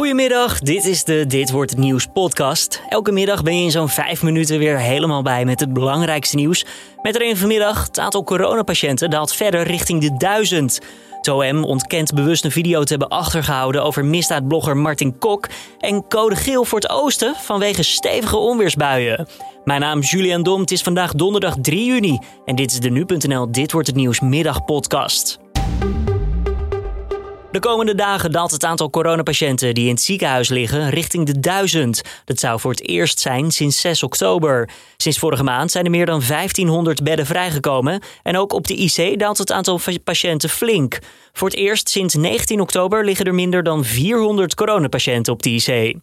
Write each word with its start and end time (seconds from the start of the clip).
Goedemiddag, 0.00 0.60
dit 0.60 0.84
is 0.84 1.04
de 1.04 1.26
Dit 1.26 1.50
wordt 1.50 1.70
het 1.70 1.80
nieuws 1.80 2.06
podcast. 2.06 2.82
Elke 2.88 3.12
middag 3.12 3.42
ben 3.42 3.58
je 3.58 3.64
in 3.64 3.70
zo'n 3.70 3.88
5 3.88 4.22
minuten 4.22 4.58
weer 4.58 4.78
helemaal 4.78 5.22
bij 5.22 5.44
met 5.44 5.60
het 5.60 5.72
belangrijkste 5.72 6.36
nieuws. 6.36 6.64
Met 7.02 7.14
erin 7.14 7.36
vanmiddag, 7.36 7.86
het 7.86 7.98
aantal 7.98 8.24
coronapatiënten 8.24 9.10
daalt 9.10 9.34
verder 9.34 9.62
richting 9.62 10.00
de 10.00 10.16
duizend. 10.16 10.80
Het 11.16 11.28
OM 11.28 11.64
ontkent 11.64 12.14
bewust 12.14 12.44
een 12.44 12.50
video 12.50 12.82
te 12.82 12.90
hebben 12.90 13.08
achtergehouden 13.08 13.82
over 13.84 14.04
misdaadblogger 14.04 14.76
Martin 14.76 15.18
Kok 15.18 15.48
en 15.78 16.08
code 16.08 16.36
geel 16.36 16.64
voor 16.64 16.78
het 16.78 16.90
oosten 16.90 17.34
vanwege 17.34 17.82
stevige 17.82 18.36
onweersbuien. 18.36 19.26
Mijn 19.64 19.80
naam 19.80 19.98
is 19.98 20.10
Julian 20.10 20.42
Dom, 20.42 20.60
het 20.60 20.70
is 20.70 20.82
vandaag 20.82 21.12
donderdag 21.12 21.56
3 21.60 21.84
juni 21.84 22.18
en 22.44 22.56
dit 22.56 22.72
is 22.72 22.80
de 22.80 22.90
Nu.nl 22.90 23.52
Dit 23.52 23.72
wordt 23.72 23.86
het 23.86 23.96
nieuws 23.96 24.20
middagpodcast. 24.20 25.38
De 27.50 27.58
komende 27.60 27.94
dagen 27.94 28.32
daalt 28.32 28.50
het 28.50 28.64
aantal 28.64 28.90
coronapatiënten 28.90 29.74
die 29.74 29.84
in 29.84 29.94
het 29.94 30.02
ziekenhuis 30.02 30.48
liggen 30.48 30.90
richting 30.90 31.26
de 31.26 31.40
duizend. 31.40 32.02
Dat 32.24 32.38
zou 32.38 32.60
voor 32.60 32.70
het 32.70 32.88
eerst 32.88 33.20
zijn 33.20 33.50
sinds 33.50 33.80
6 33.80 34.02
oktober. 34.02 34.68
Sinds 34.96 35.18
vorige 35.18 35.42
maand 35.42 35.70
zijn 35.70 35.84
er 35.84 35.90
meer 35.90 36.06
dan 36.06 36.22
1500 36.28 37.02
bedden 37.02 37.26
vrijgekomen. 37.26 38.02
En 38.22 38.36
ook 38.36 38.52
op 38.52 38.66
de 38.66 38.74
IC 38.74 39.18
daalt 39.18 39.38
het 39.38 39.52
aantal 39.52 39.80
patiënten 40.04 40.48
flink. 40.48 40.98
Voor 41.32 41.48
het 41.48 41.56
eerst 41.56 41.88
sinds 41.88 42.14
19 42.14 42.60
oktober 42.60 43.04
liggen 43.04 43.26
er 43.26 43.34
minder 43.34 43.62
dan 43.62 43.84
400 43.84 44.54
coronapatiënten 44.54 45.32
op 45.32 45.42
de 45.42 45.50
IC. 45.50 45.96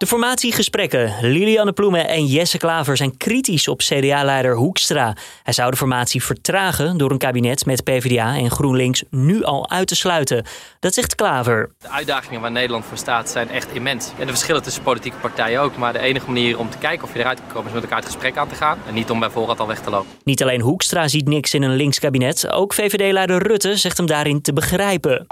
De 0.00 0.06
formatiegesprekken. 0.06 1.14
Lilianne 1.20 1.72
Ploemen 1.72 2.08
en 2.08 2.26
Jesse 2.26 2.58
Klaver 2.58 2.96
zijn 2.96 3.16
kritisch 3.16 3.68
op 3.68 3.78
CDA-leider 3.78 4.56
Hoekstra. 4.56 5.16
Hij 5.42 5.52
zou 5.52 5.70
de 5.70 5.76
formatie 5.76 6.22
vertragen 6.22 6.96
door 6.96 7.10
een 7.10 7.18
kabinet 7.18 7.66
met 7.66 7.84
PvdA 7.84 8.36
en 8.36 8.50
GroenLinks 8.50 9.02
nu 9.10 9.42
al 9.44 9.70
uit 9.70 9.88
te 9.88 9.94
sluiten. 9.94 10.44
Dat 10.78 10.94
zegt 10.94 11.14
Klaver. 11.14 11.70
De 11.78 11.88
uitdagingen 11.88 12.40
waar 12.40 12.50
Nederland 12.50 12.84
voor 12.84 12.96
staat 12.96 13.30
zijn 13.30 13.50
echt 13.50 13.72
immens. 13.72 14.10
En 14.18 14.26
de 14.26 14.32
verschillen 14.32 14.62
tussen 14.62 14.82
politieke 14.82 15.16
partijen 15.16 15.60
ook. 15.60 15.76
Maar 15.76 15.92
de 15.92 15.98
enige 15.98 16.26
manier 16.26 16.58
om 16.58 16.70
te 16.70 16.78
kijken 16.78 17.04
of 17.04 17.12
je 17.12 17.18
eruit 17.18 17.38
kan 17.38 17.48
komen 17.48 17.68
is 17.68 17.74
met 17.74 17.82
elkaar 17.82 17.98
het 17.98 18.06
gesprek 18.06 18.36
aan 18.36 18.48
te 18.48 18.54
gaan. 18.54 18.78
En 18.86 18.94
niet 18.94 19.10
om 19.10 19.20
bij 19.20 19.30
voorraad 19.30 19.60
al 19.60 19.66
weg 19.66 19.80
te 19.80 19.90
lopen. 19.90 20.10
Niet 20.24 20.42
alleen 20.42 20.60
Hoekstra 20.60 21.08
ziet 21.08 21.28
niks 21.28 21.54
in 21.54 21.62
een 21.62 21.76
links 21.76 21.98
kabinet. 21.98 22.50
Ook 22.50 22.74
VVD-leider 22.74 23.42
Rutte 23.42 23.76
zegt 23.76 23.96
hem 23.96 24.06
daarin 24.06 24.42
te 24.42 24.52
begrijpen. 24.52 25.26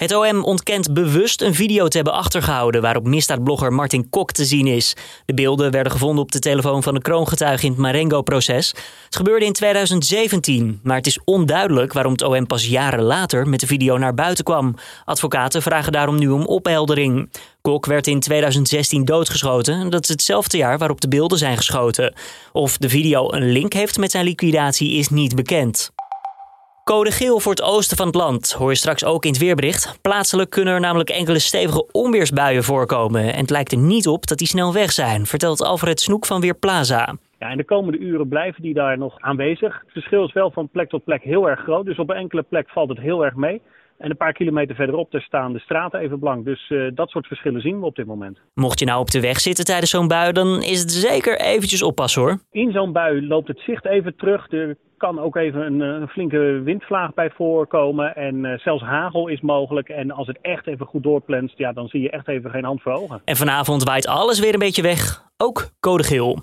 Het 0.00 0.14
OM 0.14 0.44
ontkent 0.44 0.92
bewust 0.92 1.40
een 1.40 1.54
video 1.54 1.88
te 1.88 1.96
hebben 1.96 2.14
achtergehouden 2.14 2.82
waarop 2.82 3.06
misdaadblogger 3.06 3.72
Martin 3.72 4.10
Kok 4.10 4.32
te 4.32 4.44
zien 4.44 4.66
is. 4.66 4.96
De 5.26 5.34
beelden 5.34 5.70
werden 5.70 5.92
gevonden 5.92 6.22
op 6.22 6.32
de 6.32 6.38
telefoon 6.38 6.82
van 6.82 6.94
de 6.94 7.00
kroongetuige 7.00 7.64
in 7.64 7.70
het 7.70 7.80
Marengo-proces. 7.80 8.68
Het 9.04 9.16
gebeurde 9.16 9.44
in 9.44 9.52
2017, 9.52 10.80
maar 10.82 10.96
het 10.96 11.06
is 11.06 11.20
onduidelijk 11.24 11.92
waarom 11.92 12.12
het 12.12 12.22
OM 12.22 12.46
pas 12.46 12.66
jaren 12.66 13.02
later 13.02 13.48
met 13.48 13.60
de 13.60 13.66
video 13.66 13.98
naar 13.98 14.14
buiten 14.14 14.44
kwam. 14.44 14.74
Advocaten 15.04 15.62
vragen 15.62 15.92
daarom 15.92 16.18
nu 16.18 16.28
om 16.28 16.46
opheldering. 16.46 17.30
Kok 17.60 17.86
werd 17.86 18.06
in 18.06 18.20
2016 18.20 19.04
doodgeschoten. 19.04 19.90
Dat 19.90 20.02
is 20.02 20.08
hetzelfde 20.08 20.56
jaar 20.56 20.78
waarop 20.78 21.00
de 21.00 21.08
beelden 21.08 21.38
zijn 21.38 21.56
geschoten. 21.56 22.14
Of 22.52 22.76
de 22.76 22.88
video 22.88 23.32
een 23.32 23.52
link 23.52 23.72
heeft 23.72 23.98
met 23.98 24.10
zijn 24.10 24.24
liquidatie 24.24 24.92
is 24.92 25.08
niet 25.08 25.34
bekend. 25.34 25.90
Code 26.90 27.10
geel 27.10 27.40
voor 27.40 27.52
het 27.52 27.62
oosten 27.62 27.96
van 27.96 28.06
het 28.06 28.14
land 28.14 28.52
hoor 28.52 28.70
je 28.70 28.76
straks 28.76 29.04
ook 29.04 29.24
in 29.24 29.30
het 29.30 29.40
weerbericht. 29.40 29.98
Plaatselijk 30.02 30.50
kunnen 30.50 30.74
er 30.74 30.80
namelijk 30.80 31.10
enkele 31.10 31.38
stevige 31.38 31.86
onweersbuien 31.92 32.64
voorkomen. 32.64 33.32
En 33.32 33.40
het 33.40 33.50
lijkt 33.50 33.72
er 33.72 33.78
niet 33.78 34.06
op 34.08 34.26
dat 34.26 34.38
die 34.38 34.46
snel 34.46 34.72
weg 34.72 34.92
zijn, 34.92 35.26
vertelt 35.26 35.62
Alfred 35.62 36.00
Snoek 36.00 36.26
van 36.26 36.40
Weerplaza. 36.40 37.16
Ja, 37.38 37.48
in 37.48 37.56
de 37.56 37.64
komende 37.64 37.98
uren 37.98 38.28
blijven 38.28 38.62
die 38.62 38.74
daar 38.74 38.98
nog 38.98 39.20
aanwezig. 39.20 39.74
Het 39.74 39.92
verschil 39.92 40.24
is 40.24 40.32
wel 40.32 40.50
van 40.50 40.68
plek 40.68 40.88
tot 40.88 41.04
plek 41.04 41.22
heel 41.22 41.48
erg 41.48 41.60
groot. 41.60 41.84
Dus 41.84 41.98
op 41.98 42.10
enkele 42.10 42.42
plek 42.42 42.68
valt 42.68 42.88
het 42.88 42.98
heel 42.98 43.24
erg 43.24 43.34
mee. 43.34 43.62
En 44.00 44.10
een 44.10 44.16
paar 44.16 44.32
kilometer 44.32 44.74
verderop 44.76 45.10
daar 45.10 45.20
staan 45.20 45.52
de 45.52 45.58
straten 45.58 46.00
even 46.00 46.18
blank. 46.18 46.44
Dus 46.44 46.70
uh, 46.70 46.90
dat 46.94 47.10
soort 47.10 47.26
verschillen 47.26 47.60
zien 47.60 47.80
we 47.80 47.86
op 47.86 47.96
dit 47.96 48.06
moment. 48.06 48.38
Mocht 48.54 48.78
je 48.78 48.84
nou 48.84 49.00
op 49.00 49.10
de 49.10 49.20
weg 49.20 49.40
zitten 49.40 49.64
tijdens 49.64 49.90
zo'n 49.90 50.08
bui, 50.08 50.32
dan 50.32 50.62
is 50.62 50.80
het 50.80 50.90
zeker 50.90 51.40
eventjes 51.40 51.82
oppassen 51.82 52.22
hoor. 52.22 52.38
In 52.50 52.72
zo'n 52.72 52.92
bui 52.92 53.26
loopt 53.26 53.48
het 53.48 53.60
zicht 53.60 53.86
even 53.86 54.16
terug. 54.16 54.52
Er 54.52 54.76
kan 54.96 55.18
ook 55.18 55.36
even 55.36 55.66
een, 55.66 55.80
een 55.80 56.08
flinke 56.08 56.60
windvlaag 56.64 57.14
bij 57.14 57.30
voorkomen. 57.30 58.16
En 58.16 58.44
uh, 58.44 58.58
zelfs 58.58 58.82
hagel 58.82 59.28
is 59.28 59.40
mogelijk. 59.40 59.88
En 59.88 60.10
als 60.10 60.26
het 60.26 60.38
echt 60.40 60.66
even 60.66 60.86
goed 60.86 61.02
doorplenst, 61.02 61.58
ja, 61.58 61.72
dan 61.72 61.88
zie 61.88 62.00
je 62.00 62.10
echt 62.10 62.28
even 62.28 62.50
geen 62.50 62.64
hand 62.64 62.82
voor 62.82 62.92
ogen. 62.92 63.22
En 63.24 63.36
vanavond 63.36 63.84
waait 63.84 64.06
alles 64.06 64.40
weer 64.40 64.52
een 64.52 64.58
beetje 64.58 64.82
weg. 64.82 65.28
Ook 65.36 65.70
code 65.80 66.04
geel. 66.04 66.38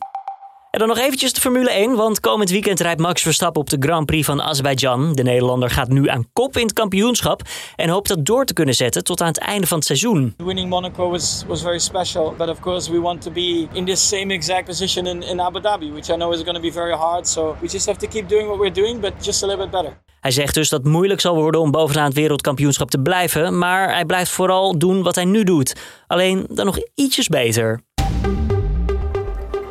En 0.72 0.79
dan 0.79 0.88
nog 0.88 0.97
eventjes 0.97 1.33
de 1.33 1.41
Formule 1.41 1.69
1, 1.69 1.95
want 1.95 2.19
komend 2.19 2.50
weekend 2.50 2.79
rijdt 2.79 3.01
Max 3.01 3.22
Verstappen 3.22 3.61
op 3.61 3.69
de 3.69 3.78
Grand 3.79 4.05
Prix 4.05 4.25
van 4.25 4.41
Azerbeidzjan. 4.41 5.13
De 5.13 5.23
Nederlander 5.23 5.69
gaat 5.69 5.88
nu 5.88 6.09
aan 6.09 6.28
kop 6.33 6.57
in 6.57 6.63
het 6.63 6.73
kampioenschap 6.73 7.41
en 7.75 7.89
hoopt 7.89 8.07
dat 8.07 8.25
door 8.25 8.45
te 8.45 8.53
kunnen 8.53 8.75
zetten 8.75 9.03
tot 9.03 9.22
aan 9.22 9.27
het 9.27 9.38
einde 9.38 9.67
van 9.67 9.77
het 9.77 9.85
seizoen. 9.88 10.33
Winning 10.38 10.69
Monaco 10.69 11.09
was, 11.09 11.44
was 11.47 11.61
very 11.61 11.79
special, 11.79 12.33
but 12.38 12.50
of 12.50 12.59
course 12.59 12.91
we 12.91 13.00
want 13.00 13.22
to 13.22 13.31
be 13.31 13.67
in 13.73 13.85
this 13.85 14.07
same 14.07 14.33
exact 14.33 14.66
position 14.66 15.06
in, 15.06 15.23
in 15.23 15.41
Abu 15.41 15.61
Dhabi, 15.61 15.91
which 15.91 16.09
I 16.09 16.13
know 16.13 16.33
is 16.33 16.41
going 16.41 16.56
to 16.56 16.61
be 16.61 16.72
very 16.72 16.95
hard. 16.95 17.27
So 17.27 17.56
we 17.61 17.67
just 17.67 17.85
have 17.85 18.00
to 18.00 18.07
keep 18.07 18.29
doing 18.29 18.47
what 18.47 18.59
we're 18.59 18.81
doing, 18.81 19.00
but 19.00 19.13
just 19.22 19.44
a 19.44 19.47
little 19.47 19.63
bit 19.63 19.72
better. 19.72 20.06
Hij 20.19 20.31
zegt 20.31 20.53
dus 20.53 20.69
dat 20.69 20.83
het 20.83 20.91
moeilijk 20.91 21.22
zal 21.22 21.35
worden 21.35 21.61
om 21.61 21.72
bovenaan 21.72 22.06
het 22.06 22.13
wereldkampioenschap 22.13 22.89
te 22.89 23.00
blijven, 23.00 23.57
maar 23.57 23.94
hij 23.94 24.06
blijft 24.06 24.31
vooral 24.31 24.77
doen 24.77 25.03
wat 25.03 25.16
hij 25.16 25.25
nu 25.25 25.44
doet. 25.44 25.75
Alleen 26.07 26.45
dan 26.50 26.66
nog 26.66 26.77
ietsjes 26.95 27.27
beter. 27.27 27.85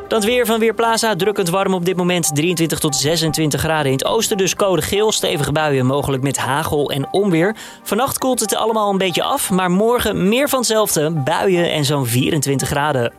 Dan 0.09 0.19
het 0.19 0.27
weer 0.27 0.47
van 0.47 0.59
Weerplaza. 0.59 1.17
Drukkend 1.17 1.51
warm 1.51 1.75
op 1.75 1.85
dit 1.85 1.97
moment. 1.97 2.35
23 2.35 2.79
tot 2.79 2.97
26 2.97 3.61
graden 3.61 3.87
in 3.87 3.93
het 3.93 4.05
oosten. 4.05 4.37
Dus 4.37 4.55
code 4.55 4.83
geel. 4.83 5.13
Stevige 5.13 5.53
buien, 5.53 5.87
mogelijk 5.87 6.23
met 6.23 6.37
hagel 6.37 6.91
en 6.91 7.09
onweer. 7.11 7.57
Vannacht 7.83 8.19
koelt 8.19 8.41
het 8.41 8.55
allemaal 8.55 8.91
een 8.91 8.99
beetje 8.99 9.23
af. 9.23 9.51
Maar 9.51 9.71
morgen 9.71 10.29
meer 10.29 10.49
van 10.49 10.59
hetzelfde. 10.59 11.11
Buien 11.11 11.73
en 11.73 11.85
zo'n 11.85 12.07
24 12.07 12.69
graden. 12.69 13.13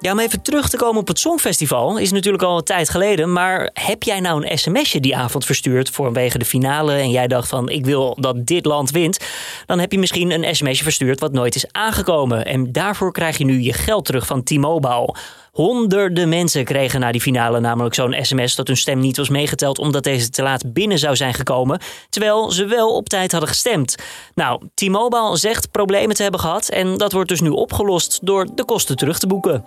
Ja, 0.00 0.12
om 0.12 0.18
even 0.18 0.42
terug 0.42 0.68
te 0.68 0.76
komen 0.76 1.00
op 1.00 1.08
het 1.08 1.18
Songfestival 1.18 1.98
is 1.98 2.12
natuurlijk 2.12 2.42
al 2.42 2.56
een 2.56 2.64
tijd 2.64 2.88
geleden. 2.88 3.32
Maar 3.32 3.70
heb 3.72 4.02
jij 4.02 4.20
nou 4.20 4.46
een 4.46 4.58
sms'je 4.58 5.00
die 5.00 5.16
avond 5.16 5.44
verstuurd 5.44 5.90
vanwege 5.90 6.38
de 6.38 6.44
finale 6.44 6.92
en 6.92 7.10
jij 7.10 7.26
dacht 7.26 7.48
van 7.48 7.68
ik 7.68 7.84
wil 7.84 8.16
dat 8.20 8.46
dit 8.46 8.64
land 8.64 8.90
wint? 8.90 9.18
Dan 9.66 9.78
heb 9.78 9.92
je 9.92 9.98
misschien 9.98 10.30
een 10.30 10.56
sms'je 10.56 10.82
verstuurd 10.82 11.20
wat 11.20 11.32
nooit 11.32 11.54
is 11.54 11.72
aangekomen. 11.72 12.44
En 12.44 12.72
daarvoor 12.72 13.12
krijg 13.12 13.38
je 13.38 13.44
nu 13.44 13.60
je 13.60 13.72
geld 13.72 14.04
terug 14.04 14.26
van 14.26 14.42
T-Mobile. 14.42 15.14
Honderden 15.60 16.28
mensen 16.28 16.64
kregen 16.64 17.00
na 17.00 17.12
die 17.12 17.20
finale 17.20 17.60
namelijk 17.60 17.94
zo'n 17.94 18.16
sms 18.20 18.54
dat 18.54 18.66
hun 18.66 18.76
stem 18.76 18.98
niet 18.98 19.16
was 19.16 19.28
meegeteld 19.28 19.78
omdat 19.78 20.04
deze 20.04 20.30
te 20.30 20.42
laat 20.42 20.72
binnen 20.72 20.98
zou 20.98 21.16
zijn 21.16 21.34
gekomen, 21.34 21.80
terwijl 22.08 22.50
ze 22.50 22.64
wel 22.64 22.96
op 22.96 23.08
tijd 23.08 23.32
hadden 23.32 23.48
gestemd. 23.48 23.96
Nou, 24.34 24.62
T-Mobile 24.74 25.36
zegt 25.36 25.70
problemen 25.70 26.16
te 26.16 26.22
hebben 26.22 26.40
gehad 26.40 26.68
en 26.68 26.96
dat 26.96 27.12
wordt 27.12 27.28
dus 27.28 27.40
nu 27.40 27.48
opgelost 27.48 28.18
door 28.22 28.46
de 28.54 28.64
kosten 28.64 28.96
terug 28.96 29.18
te 29.18 29.26
boeken. 29.26 29.64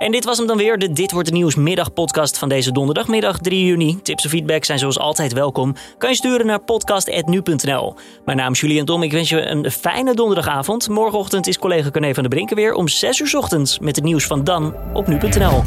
En 0.00 0.12
dit 0.12 0.24
was 0.24 0.38
hem 0.38 0.46
dan 0.46 0.56
weer, 0.56 0.78
de 0.78 0.92
Dit 0.92 1.12
Wordt 1.12 1.28
Het 1.28 1.36
Nieuws 1.36 1.54
middagpodcast 1.54 2.38
van 2.38 2.48
deze 2.48 2.72
donderdagmiddag 2.72 3.38
3 3.38 3.64
juni. 3.64 3.98
Tips 4.02 4.24
of 4.24 4.30
feedback 4.30 4.64
zijn 4.64 4.78
zoals 4.78 4.98
altijd 4.98 5.32
welkom. 5.32 5.74
Kan 5.98 6.10
je 6.10 6.16
sturen 6.16 6.46
naar 6.46 6.60
podcast.nu.nl. 6.60 7.94
Mijn 8.24 8.36
naam 8.36 8.52
is 8.52 8.60
Julian 8.60 8.84
Dom, 8.84 9.02
ik 9.02 9.12
wens 9.12 9.28
je 9.28 9.46
een 9.46 9.70
fijne 9.70 10.14
donderdagavond. 10.14 10.88
Morgenochtend 10.88 11.46
is 11.46 11.58
collega 11.58 11.90
Corné 11.90 12.14
van 12.14 12.22
der 12.22 12.32
Brinken 12.32 12.56
weer 12.56 12.74
om 12.74 12.88
6 12.88 13.20
uur 13.20 13.36
ochtends 13.36 13.78
met 13.78 13.96
het 13.96 14.04
nieuws 14.04 14.26
van 14.26 14.44
Dan 14.44 14.74
op 14.92 15.06
nu.nl. 15.06 15.62